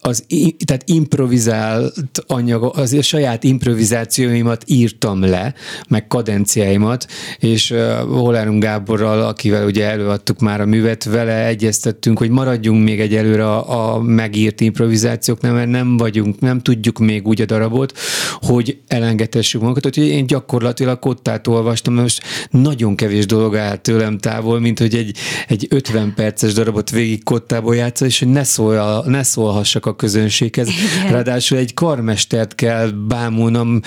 [0.01, 0.25] az,
[0.65, 5.55] tehát improvizált anyag, az a saját improvizációimat írtam le,
[5.89, 7.07] meg kadenciáimat,
[7.39, 13.01] és uh, Holárunk Gáborral, akivel ugye előadtuk már a művet, vele egyeztettünk, hogy maradjunk még
[13.01, 17.99] egy előre a, a megírt improvizációknál, mert nem vagyunk, nem tudjuk még úgy a darabot,
[18.41, 19.87] hogy elengedhessük magunkat.
[19.87, 25.17] Úgyhogy én gyakorlatilag kottát olvastam, most nagyon kevés dolog áll tőlem távol, mint hogy egy,
[25.49, 30.69] egy 50 perces darabot végig kottából játszol, és hogy ne, szól, ne szólhassak a közönséghez.
[30.69, 31.13] Igen.
[31.13, 33.81] Ráadásul egy karmestert kell bámulnom,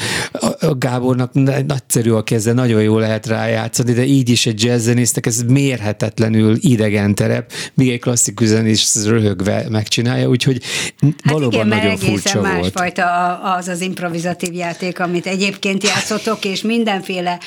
[0.60, 1.34] a Gábornak
[1.68, 7.16] nagyszerű a keze, nagyon jó lehet rájátszani, de így is egy jazzzenésznek ez mérhetetlenül idegen
[7.16, 10.62] terep, míg egy klasszikus zenés röhögve megcsinálja, úgyhogy
[11.00, 12.52] hát valóban igen, nagyon furcsa volt.
[12.54, 17.40] másfajta az az improvizatív játék, amit egyébként játszotok, és mindenféle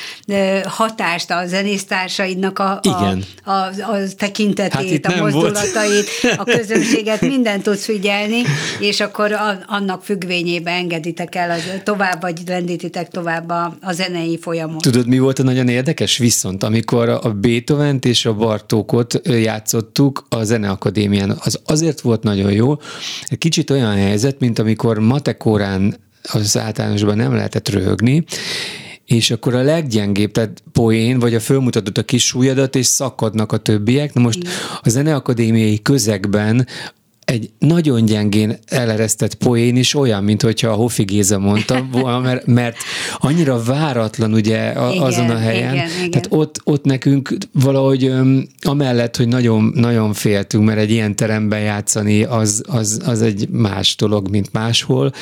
[0.64, 6.38] hatást a zenésztársaidnak a, a, a, a tekintetét, hát a mozdulatait, volt.
[6.38, 8.42] a közönséget, mindent tudsz figyelni,
[8.80, 14.82] és akkor annak függvényében engeditek el az, tovább, vagy lendítitek tovább a, a zenei folyamot.
[14.82, 16.18] Tudod, mi volt a nagyon érdekes?
[16.18, 22.74] Viszont amikor a beethoven és a Bartókot játszottuk a Zeneakadémián, az azért volt nagyon jó,
[23.26, 25.96] egy kicsit olyan helyzet, mint amikor matekórán
[26.32, 28.24] az általánosban nem lehetett röhögni,
[29.04, 33.56] és akkor a leggyengébb, tehát poén, vagy a fölmutatod a kis súlyadat, és szakadnak a
[33.56, 34.14] többiek.
[34.14, 34.48] Na most
[34.82, 36.66] a zeneakadémiai közegben
[37.26, 42.46] egy nagyon gyengén eleresztett poén is olyan, mint hogyha a Hofi Géza mondta volna, mert,
[42.46, 42.76] mert
[43.18, 45.74] annyira váratlan ugye a, igen, azon a helyen.
[45.74, 46.10] Igen, igen.
[46.10, 51.60] Tehát ott, ott nekünk valahogy öm, amellett, hogy nagyon, nagyon féltünk, mert egy ilyen teremben
[51.60, 55.12] játszani az, az, az egy más dolog, mint máshol,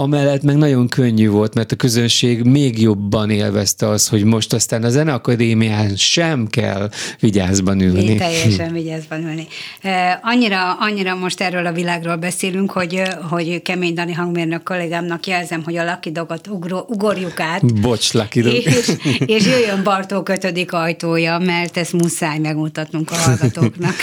[0.00, 4.82] amellett meg nagyon könnyű volt, mert a közönség még jobban élvezte az, hogy most aztán
[4.82, 8.04] a Zeneakadémián sem kell vigyázban ülni.
[8.04, 9.46] Én teljesen vigyázban ülni.
[10.22, 15.76] Annyira, annyira most erről a világról beszélünk, hogy, hogy Kemény Dani hangmérnök kollégámnak jelzem, hogy
[15.76, 16.48] a Lucky Dogot
[16.86, 17.80] ugorjuk át.
[17.80, 18.52] Bocs, Dog.
[18.52, 18.92] És,
[19.26, 23.94] és jöjjön Bartó kötödik ajtója, mert ezt muszáj megmutatnunk a hallgatóknak.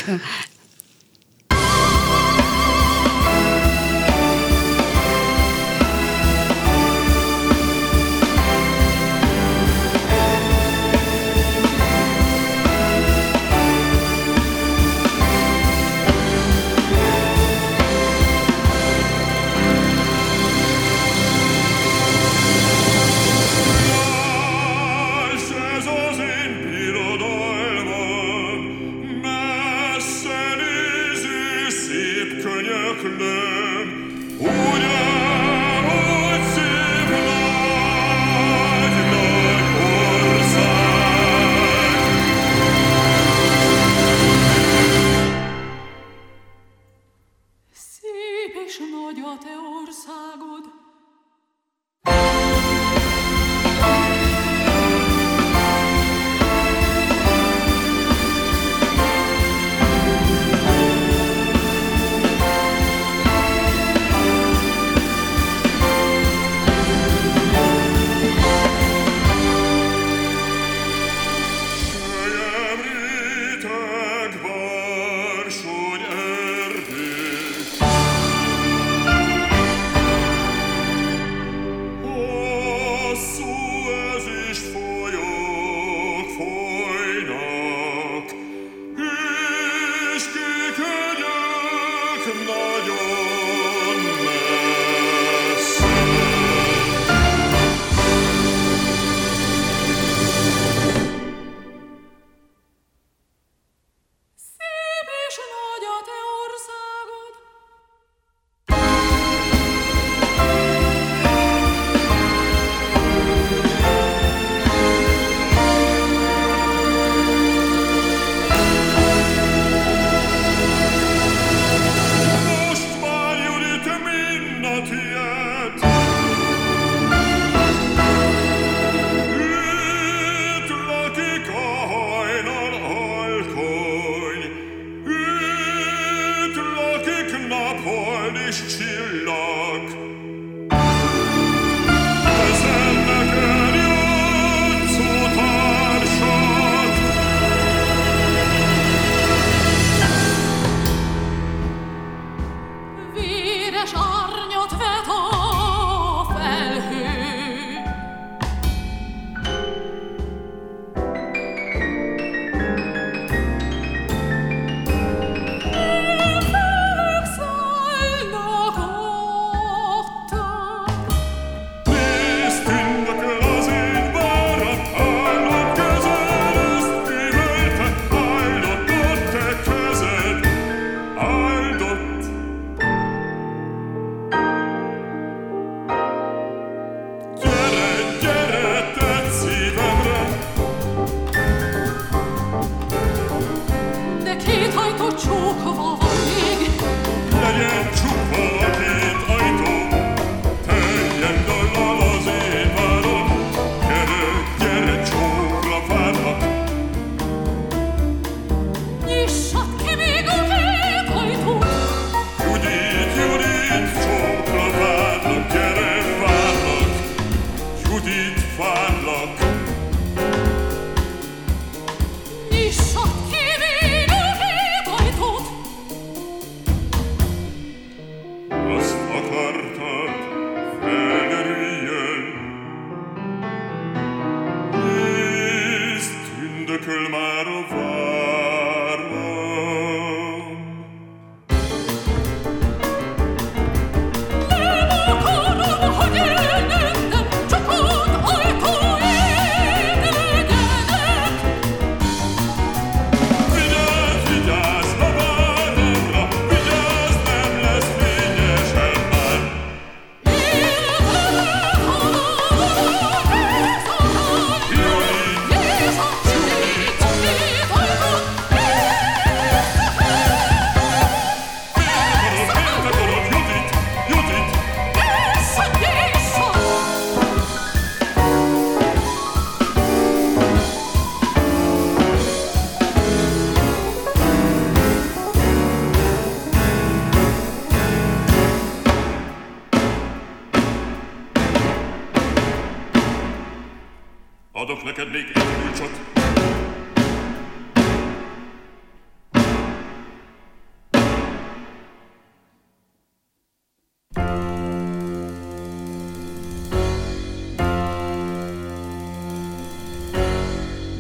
[294.58, 295.89] Adok neked még egy kulcsot.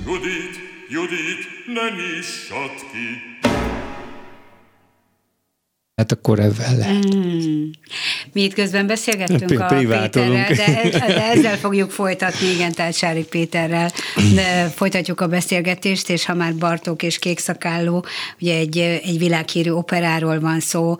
[0.05, 3.37] Judit, Judit, ne nyissad ki!
[5.95, 7.15] Hát akkor ebben lehet.
[7.15, 7.69] Mm.
[8.33, 13.91] Mi itt közben beszélgettünk a Péterrel, de, de ezzel fogjuk folytatni, igen, tehát Sárik Péterrel
[14.35, 18.05] de folytatjuk a beszélgetést, és ha már Bartók és Kékszakálló,
[18.39, 20.95] ugye egy, egy világhírű operáról van szó,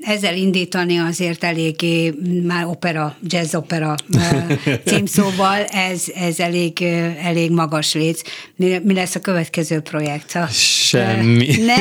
[0.00, 2.14] ezzel indítani azért eléggé
[2.46, 3.94] már opera, jazz opera
[4.86, 6.82] címszóval, ez, ez elég,
[7.22, 8.20] elég magas léc.
[8.56, 10.38] Mi lesz a következő projekt?
[10.52, 11.46] Semmi.
[11.56, 11.76] Nem,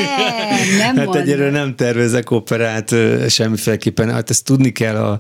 [0.78, 2.96] nem Hát egyre nem tervezek operát
[3.28, 4.12] semmiféleképpen.
[4.12, 5.20] Hát ezt tudni kell, a,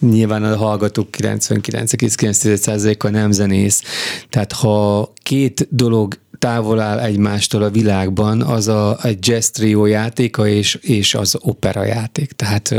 [0.00, 3.82] nyilván a hallgatók 99,9%-a nem zenész.
[4.28, 10.48] Tehát ha két dolog távol áll egymástól a világban, az a, egy jazz trio játéka
[10.48, 12.32] és, és az opera játék.
[12.32, 12.74] Tehát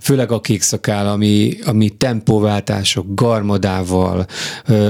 [0.00, 4.26] főleg a kékszakál, ami, ami tempóváltások, garmadával,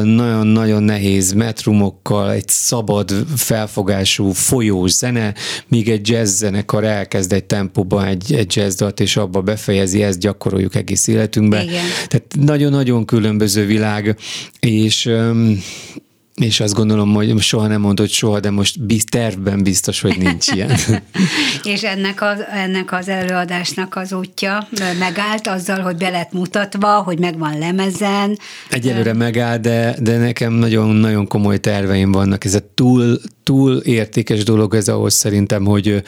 [0.03, 5.35] nagyon-nagyon nehéz metrumokkal, egy szabad felfogású folyós zene,
[5.69, 10.75] míg egy jazz zenekar elkezd egy tempóban egy, egy jazzdalt, és abba befejezi, ezt gyakoroljuk
[10.75, 11.63] egész életünkben.
[11.63, 11.85] Igen.
[12.07, 14.17] Tehát nagyon-nagyon különböző világ,
[14.61, 15.11] és
[16.43, 20.49] és azt gondolom, hogy soha nem mondod soha, de most biz, tervben biztos, hogy nincs
[20.53, 20.71] ilyen.
[21.75, 24.69] és ennek az, ennek az előadásnak az útja
[24.99, 28.39] megállt azzal, hogy be lett mutatva, hogy megvan lemezen.
[28.71, 32.45] Egyelőre megáll, de, de nekem nagyon-nagyon komoly terveim vannak.
[32.45, 36.03] Ez a túl, túl értékes dolog ez ahhoz szerintem, hogy,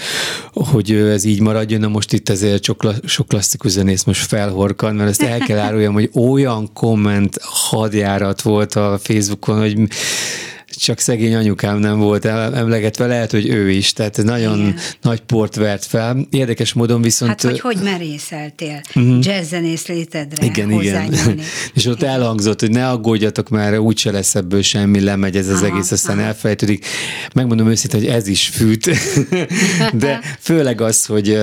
[0.53, 1.81] hogy ez így maradjon.
[1.81, 5.93] Na most itt ezért sok, sok klasszikus zenész most felhorkan, mert ezt el kell áruljam,
[5.93, 9.79] hogy olyan komment hadjárat volt a Facebookon, hogy
[10.79, 14.77] csak szegény anyukám nem volt emlegetve, lehet, hogy ő is, tehát nagyon Igen.
[15.03, 16.27] nagy port vert fel.
[16.31, 17.31] Érdekes módon viszont...
[17.31, 19.19] Hát, hogy hogy merészeltél uh-huh.
[19.25, 21.13] jazzzenész létedre Igen, igen.
[21.75, 22.11] És ott igen.
[22.11, 26.19] elhangzott, hogy ne aggódjatok már, úgyse lesz ebből semmi, lemegy ez az aha, egész, aztán
[26.19, 26.27] aha.
[26.27, 26.87] elfelejtődik.
[27.35, 28.91] Megmondom őszintén, hogy ez is fűt,
[29.93, 31.39] de főleg az, hogy,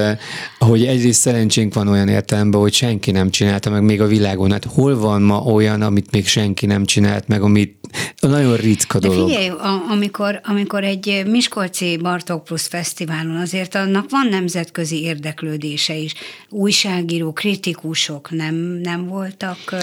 [0.60, 4.52] hogy egyrészt szerencsénk van olyan értelemben, hogy senki nem csinálta meg még a világon.
[4.52, 7.85] Hát hol van ma olyan, amit még senki nem csinált meg, amit
[8.20, 9.28] nagyon ritka dolog.
[9.28, 9.52] De figyelj,
[9.90, 16.14] amikor, amikor egy Miskolci Bartók Plus Fesztiválon azért annak van nemzetközi érdeklődése is.
[16.50, 19.76] Újságíró, kritikusok nem, nem voltak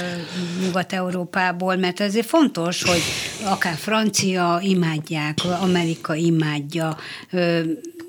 [0.65, 3.03] Nyugat-Európából, mert ezért fontos, hogy
[3.45, 6.97] akár francia imádják, Amerika imádja,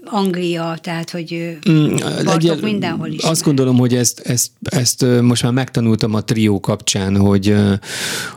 [0.05, 3.23] Anglia, tehát hogy mm, Bartók mindenhol is.
[3.23, 7.55] Azt gondolom, hogy ezt, ezt, ezt most már megtanultam a trió kapcsán, hogy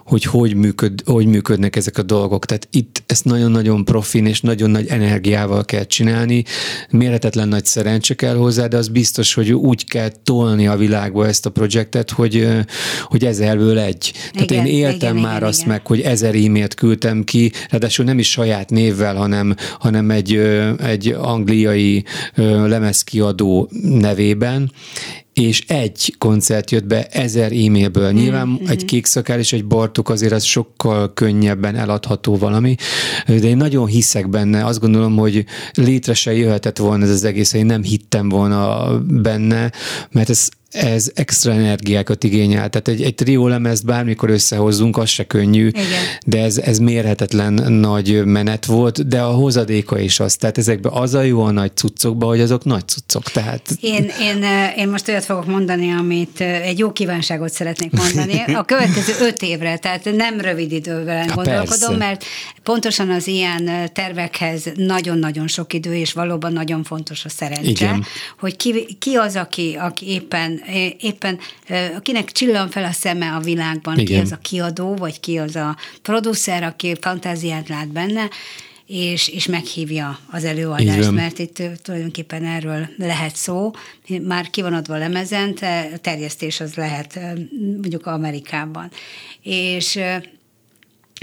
[0.04, 2.44] hogy, hogy, működ, hogy működnek ezek a dolgok.
[2.46, 6.44] Tehát itt ezt nagyon-nagyon profin és nagyon nagy energiával kell csinálni.
[6.90, 11.46] Mérhetetlen nagy szerencse kell hozzá, de az biztos, hogy úgy kell tolni a világba ezt
[11.46, 12.48] a projektet, hogy,
[13.02, 14.12] hogy ezerből egy.
[14.32, 15.70] Tehát igen, én éltem igen, már igen, azt igen.
[15.70, 20.34] meg, hogy ezer e-mailt küldtem ki, ráadásul nem is saját névvel, hanem, hanem egy,
[20.78, 22.04] egy angli angliai
[22.68, 24.72] lemezkiadó nevében,
[25.32, 28.12] és egy koncert jött be ezer e-mailből.
[28.12, 28.68] Nyilván mm-hmm.
[28.68, 32.74] egy kék és egy bartuk azért az sokkal könnyebben eladható valami,
[33.26, 35.44] de én nagyon hiszek benne, azt gondolom, hogy
[35.74, 39.72] létre se jöhetett volna ez az egész, én nem hittem volna benne,
[40.10, 42.68] mert ez ez extra energiákat igényel.
[42.68, 45.84] Tehát egy, egy triólemezt bármikor összehozzunk, az se könnyű, Igen.
[46.26, 50.36] de ez, ez mérhetetlen nagy menet volt, de a hozadéka is az.
[50.36, 53.22] Tehát ezekben az a jó a nagy cuccokban, hogy azok nagy cuccok.
[53.22, 53.60] Tehát...
[53.80, 54.44] Én, én,
[54.76, 58.54] én most olyat fogok mondani, amit egy jó kívánságot szeretnék mondani.
[58.54, 61.96] A következő öt évre, tehát nem rövid idővel gondolkodom, persze.
[61.96, 62.24] mert
[62.62, 68.04] pontosan az ilyen tervekhez nagyon-nagyon sok idő, és valóban nagyon fontos a szerencse, Igen.
[68.38, 70.60] hogy ki, ki az, aki, aki éppen
[70.98, 71.38] éppen
[71.96, 74.16] akinek csillan fel a szeme a világban, Igen.
[74.16, 78.28] ki az a kiadó, vagy ki az a producer, aki fantáziát lát benne,
[78.86, 83.70] és, és meghívja az előadást, mert itt tulajdonképpen erről lehet szó.
[84.22, 85.54] Már ki van adva a lemezen,
[86.00, 87.20] terjesztés az lehet
[87.80, 88.90] mondjuk Amerikában.
[89.42, 89.98] És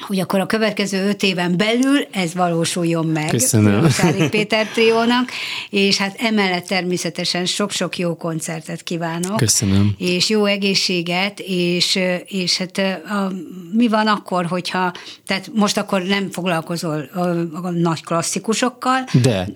[0.02, 3.28] hogy akkor a következő öt éven belül ez valósuljon meg.
[3.30, 3.90] Köszönöm.
[3.90, 5.30] Sárik Péter triónak,
[5.70, 9.38] és hát emellett természetesen sok-sok jó koncertet kívánok.
[9.38, 9.96] Köszönöm.
[9.98, 13.32] És jó egészséget, és, és hát a,
[13.72, 14.92] mi van akkor, hogyha,
[15.26, 17.20] tehát most akkor nem foglalkozol a,
[17.66, 19.04] a nagy klasszikusokkal.
[19.22, 19.48] De.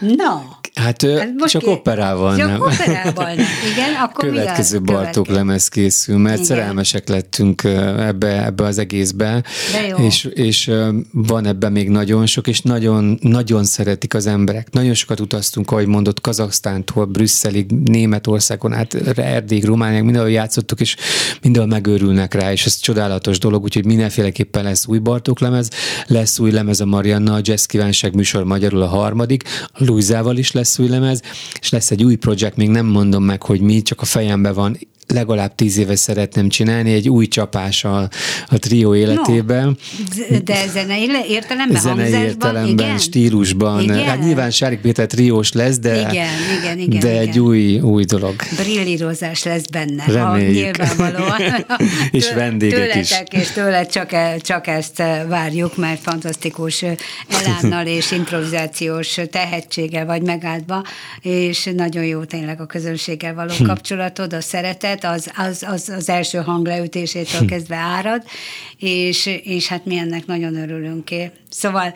[0.00, 0.57] Na.
[0.78, 1.68] Hát, hát most csak ki...
[1.68, 2.60] operával csak nem.
[2.60, 3.46] operával nem.
[3.72, 6.46] Igen, akkor Következő Bartók lemez készül, mert Igen.
[6.46, 7.64] szerelmesek lettünk
[7.98, 9.42] ebbe, ebbe az egészbe.
[9.96, 10.70] És, és
[11.12, 14.68] van ebben még nagyon sok, és nagyon, nagyon szeretik az emberek.
[14.70, 20.96] Nagyon sokat utaztunk, ahogy mondott, Kazaksztántól, Brüsszelig, Németországon, hát Erdély, Romániák, mindenhol játszottuk, és
[21.42, 25.70] mindenhol megőrülnek rá, és ez csodálatos dolog, úgyhogy mindenféleképpen lesz új Bartók lemez,
[26.06, 30.52] lesz új lemez a Marianna, a Jazz Kívánság műsor magyarul a harmadik, a Luizával is
[30.52, 31.22] lesz új lemez,
[31.60, 34.78] és lesz egy új projekt, még nem mondom meg, hogy mi, csak a fejemben van,
[35.12, 38.08] legalább tíz éve szeretném csinálni egy új csapás a,
[38.48, 39.76] a trió életében.
[40.28, 42.98] No, de zenei értelemben, zenei értelemben, igen?
[42.98, 43.82] stílusban.
[43.82, 44.04] Igen?
[44.04, 46.12] Hát nyilván Sárik Péter triós lesz, de, igen,
[46.58, 47.28] igen, igen, de igen.
[47.28, 48.34] egy új, új dolog.
[48.56, 50.04] Brillírozás lesz benne.
[50.06, 50.54] Reméljük.
[50.54, 51.40] nyilvánvalóan.
[52.10, 53.40] és vendégek Tőletek is.
[53.40, 56.84] és tőle csak, csak ezt e, várjuk, mert fantasztikus
[57.28, 60.84] elánnal és improvizációs tehetséggel vagy megáldva,
[61.20, 66.38] és nagyon jó tényleg a közönséggel való kapcsolatod, a szeretet, az, az, az, az első
[66.38, 67.46] hangleütésétől hm.
[67.46, 68.22] kezdve árad,
[68.78, 71.10] és, és hát mi ennek nagyon örülünk.
[71.48, 71.94] Szóval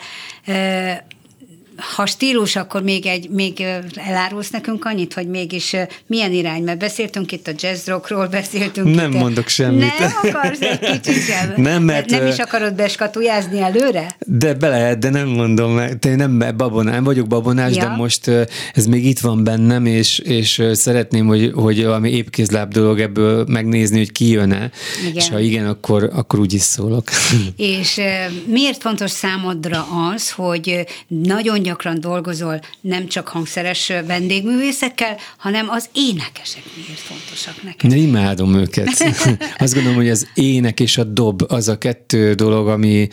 [1.77, 3.63] ha stílus, akkor még, egy, még
[3.95, 5.75] elárulsz nekünk annyit, hogy mégis
[6.07, 9.99] milyen irány, mert beszéltünk itt a jazz rockról, beszéltünk Nem itt mondok semmit.
[9.99, 11.53] Nem akarsz egy kicsit sem?
[11.71, 12.09] Nem, mert...
[12.09, 14.15] Nem is akarod beskatujázni előre?
[14.19, 15.99] De be lehet, de nem mondom meg.
[15.99, 17.81] Te nem babonás, nem vagyok babonás, ja.
[17.81, 18.27] de most
[18.73, 23.97] ez még itt van bennem, és, és szeretném, hogy, hogy valami épkézláb dolog ebből megnézni,
[23.97, 24.71] hogy ki jön-e,
[25.01, 25.15] igen.
[25.15, 27.09] és ha igen, akkor, akkor úgy is szólok.
[27.55, 28.01] És
[28.45, 36.63] miért fontos számodra az, hogy nagyon gyakran dolgozol nem csak hangszeres vendégművészekkel, hanem az énekesek
[36.75, 37.89] miért fontosak neked?
[37.89, 38.89] Ne imádom őket.
[39.57, 43.07] Azt gondolom, hogy az ének és a dob az a kettő dolog, ami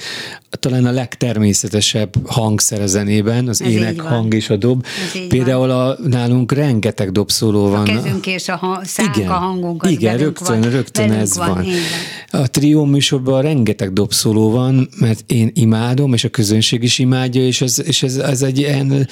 [0.51, 4.87] talán a legtermészetesebb hangszer a zenében, az Ez ének, hang és a dob.
[5.29, 7.89] Például a, nálunk rengeteg dobszóló van.
[7.89, 11.37] A kezünk és a ha, szánk, igen, a hangunk az Igen, rögtön, van, rögtön ez
[11.37, 11.55] van.
[11.55, 11.67] van.
[12.43, 17.61] A trió műsorban rengeteg dobszóló van, mert én imádom, és a közönség is imádja, és
[17.61, 19.09] ez, és ez, ez egy ilyen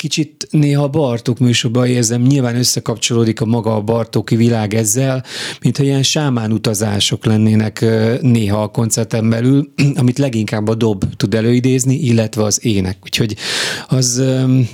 [0.00, 5.24] kicsit néha Bartók műsorban érzem, nyilván összekapcsolódik a maga a Bartóki világ ezzel,
[5.62, 7.84] mintha ilyen sámán utazások lennének
[8.20, 12.96] néha a koncerten belül, amit leginkább a dob tud előidézni, illetve az ének.
[13.02, 13.36] Úgyhogy
[13.88, 14.22] az,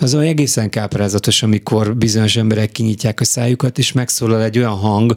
[0.01, 5.15] az olyan egészen káprázatos, amikor bizonyos emberek kinyitják a szájukat, és megszólal egy olyan hang,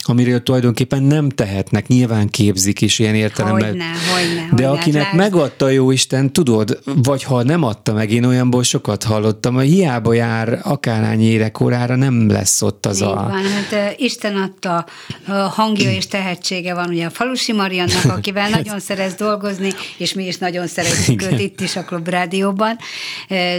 [0.00, 3.68] amiről tulajdonképpen nem tehetnek, nyilván képzik is ilyen értelemben.
[3.68, 5.16] Hogyne, hogyne, de hogyne, akinek lásd.
[5.16, 10.12] megadta jó Isten, tudod, vagy ha nem adta meg, én olyanból sokat hallottam, hogy hiába
[10.12, 13.14] jár akárhány érekorára, nem lesz ott az Így a...
[13.14, 14.86] Van, hát Isten adta
[15.50, 20.38] hangja és tehetsége van, ugye a Falusi Mariannak, akivel nagyon szeret dolgozni, és mi is
[20.38, 22.76] nagyon szeretjük őt itt is a Klub Rádióban,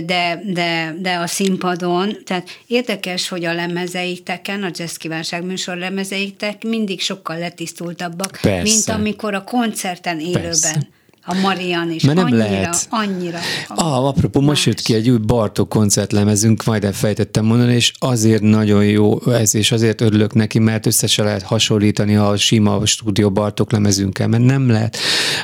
[0.05, 6.63] de, de, de a színpadon, tehát érdekes, hogy a lemezeiteken, a Jazz Kívánság műsor lemezeitek
[6.63, 8.61] mindig sokkal letisztultabbak, Persze.
[8.61, 10.41] mint amikor a koncerten élőben.
[10.41, 12.03] Persze a Marian is.
[12.03, 12.87] Mert nem annyira, lehet.
[12.89, 13.37] Annyira.
[13.67, 14.49] Ah, apropó, más.
[14.49, 19.55] most jött ki egy új Bartók koncertlemezünk, majd elfejtettem mondani, és azért nagyon jó ez,
[19.55, 24.43] és azért örülök neki, mert össze se lehet hasonlítani a sima stúdió Bartók lemezünkkel, mert
[24.43, 24.97] nem lehet.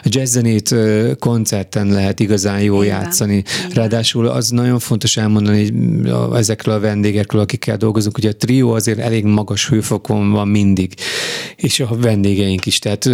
[0.04, 0.76] A jazzzenét
[1.20, 3.02] koncerten lehet igazán jó Igen.
[3.02, 3.36] játszani.
[3.36, 3.72] Igen.
[3.74, 9.00] Ráadásul az nagyon fontos elmondani hogy ezekről a vendégekről, akikkel dolgozunk, hogy a trió azért
[9.00, 10.94] elég magas hőfokon van mindig,
[11.56, 12.80] és a vendégeink is.
[12.80, 13.10] Tehát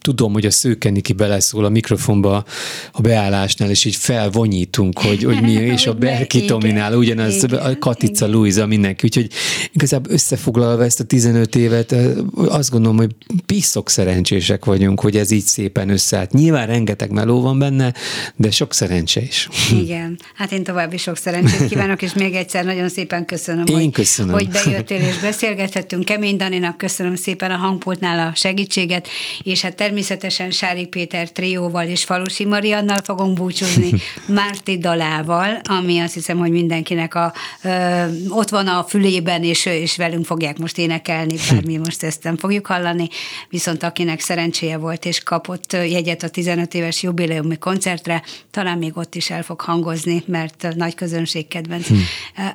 [0.00, 2.44] tudom, hogy a Szőkeniki beleszól a mikrofonba
[2.92, 7.78] a beállásnál, és így felvonyítunk, hogy, hogy mi, és a Berki Tominál ugyanaz, igen, a
[7.78, 9.04] Katica, Luisa, mindenki.
[9.04, 9.30] Úgyhogy
[9.72, 11.94] igazából összefoglalva ezt a 15 évet,
[12.34, 13.14] azt gondolom, hogy
[13.46, 16.32] piszok szerencsések vagyunk, hogy ez így szépen összeállt.
[16.32, 17.94] Nyilván rengeteg meló van benne,
[18.36, 19.48] de sok szerencse is.
[19.72, 23.90] Igen, hát én további sok szerencsét kívánok, és még egyszer nagyon szépen köszönöm, én hogy,
[23.90, 24.32] köszönöm.
[24.32, 26.04] hogy bejöttél és beszélgethettünk.
[26.04, 29.08] Kemény Daninak köszönöm szépen a hangpultnál a segítséget,
[29.42, 33.90] és hát természetesen Sári Péter Péter trióval és Falusi Mariannal fogunk búcsúzni,
[34.26, 39.96] Márti dalával, ami azt hiszem, hogy mindenkinek a, ö, ott van a fülében, és, és
[39.96, 43.08] velünk fogják most énekelni, bár mi most ezt nem fogjuk hallani,
[43.48, 49.14] viszont akinek szerencséje volt és kapott jegyet a 15 éves jubileumi koncertre, talán még ott
[49.14, 51.86] is el fog hangozni, mert nagy közönség kedvenc.
[51.86, 51.94] Hm.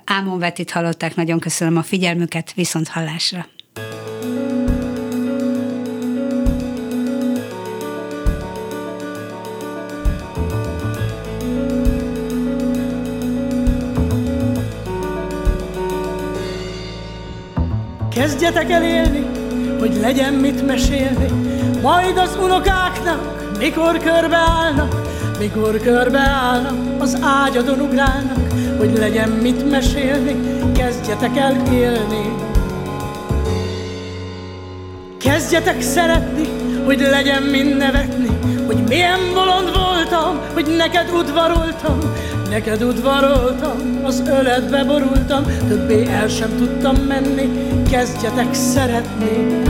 [0.05, 3.47] Ámon Vetit hallották, nagyon köszönöm a figyelmüket, viszont hallásra.
[18.09, 19.25] Kezdjetek el élni,
[19.79, 21.27] hogy legyen mit mesélni,
[21.81, 28.37] majd az unokáknak, mikor körbeállnak, Mikor körbeállnak, az ágyadon ugrálnak,
[28.77, 30.35] hogy legyen mit mesélni,
[30.73, 32.35] kezdjetek el élni.
[35.17, 36.47] Kezdjetek szeretni,
[36.85, 41.99] hogy legyen mind nevetni, hogy milyen bolond voltam, hogy neked udvaroltam,
[42.49, 47.49] neked udvaroltam, az öletbe borultam, többé el sem tudtam menni,
[47.89, 49.61] kezdjetek szeretni.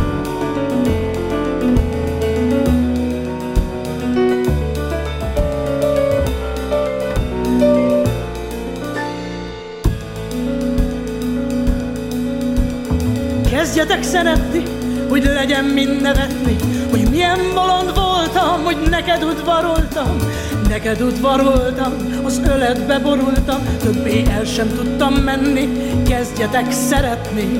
[13.50, 14.64] Kezdjetek szeretni,
[15.10, 16.56] hogy legyen mind nevetni,
[16.90, 20.18] hogy milyen bolond voltam, hogy neked udvaroltam,
[20.70, 21.94] neked udvaroltam,
[22.24, 25.70] az öletbe borultam, többé el sem tudtam menni,
[26.08, 27.60] kezdjetek szeretni.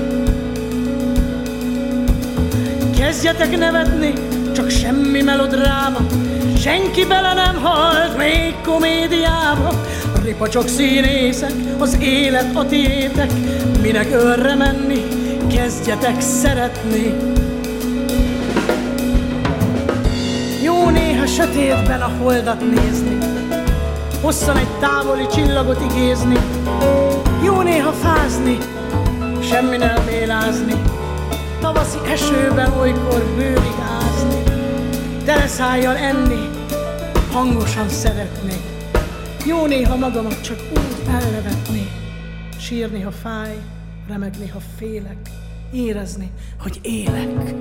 [2.98, 4.14] Kezdjetek nevetni,
[4.56, 6.00] csak semmi melodráma,
[6.58, 9.84] senki bele nem halt még komédiába,
[10.24, 13.32] ripacsok színészek, az élet a tiétek,
[13.82, 15.04] minek örre menni,
[15.48, 17.38] kezdjetek szeretni.
[21.36, 23.18] Sötétben a holdat nézni,
[24.22, 26.38] hosszan egy távoli csillagot igézni,
[27.44, 28.58] jó néha fázni,
[29.42, 30.82] semmi nem mélázni,
[31.62, 34.44] tavaszi esőben olykor bőrig ázni,
[35.26, 36.50] teleszájjal enni,
[37.32, 38.54] hangosan szeretni,
[39.46, 41.88] jó néha magamat csak úgy elnevetni,
[42.60, 43.56] sírni, ha fáj,
[44.08, 45.30] remegni, ha félek,
[45.72, 47.54] érezni, hogy élek.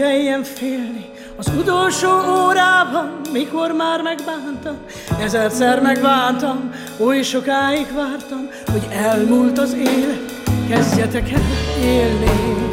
[0.00, 1.10] Kelljen félni.
[1.36, 2.08] Az utolsó
[2.44, 4.76] órában, mikor már megbántam,
[5.20, 11.40] ezerszer megbántam, oly sokáig vártam, hogy elmúlt az élet, kezdjetek el
[11.82, 12.69] élni.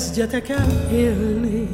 [0.00, 1.68] Kezdjetek el élni.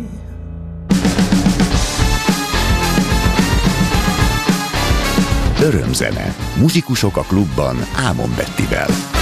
[5.63, 6.35] Örömzene.
[6.59, 9.16] Muzsikusok a klubban Ámon Bettivel.